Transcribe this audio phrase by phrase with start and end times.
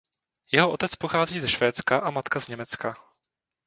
[0.51, 2.95] Jeho otec pochází ze Švédska a matka z Německa.